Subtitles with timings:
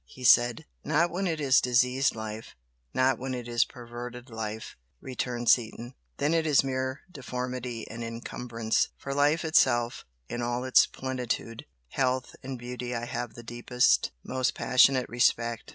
[0.07, 0.65] he said.
[0.83, 2.55] "Not when it is diseased life
[2.91, 8.89] not when it is perverted life;" returned Seaton "Then it is mere deformity and encumbrance.
[8.97, 14.55] For life itself in all its plenitude, health and beauty I have the deepest, most
[14.55, 15.69] passionate respect.